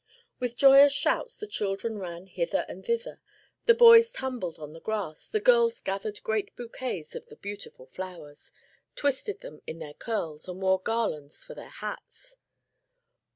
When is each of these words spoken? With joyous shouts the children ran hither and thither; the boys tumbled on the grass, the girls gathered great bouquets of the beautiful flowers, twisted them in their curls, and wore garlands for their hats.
With 0.39 0.57
joyous 0.57 0.91
shouts 0.93 1.37
the 1.37 1.45
children 1.45 1.99
ran 1.99 2.25
hither 2.25 2.65
and 2.67 2.83
thither; 2.83 3.19
the 3.67 3.75
boys 3.75 4.09
tumbled 4.09 4.57
on 4.57 4.73
the 4.73 4.79
grass, 4.81 5.27
the 5.27 5.39
girls 5.39 5.79
gathered 5.79 6.23
great 6.23 6.55
bouquets 6.55 7.13
of 7.15 7.27
the 7.27 7.35
beautiful 7.35 7.85
flowers, 7.85 8.51
twisted 8.95 9.41
them 9.41 9.61
in 9.67 9.77
their 9.77 9.93
curls, 9.93 10.47
and 10.47 10.59
wore 10.59 10.79
garlands 10.81 11.43
for 11.43 11.53
their 11.53 11.69
hats. 11.69 12.37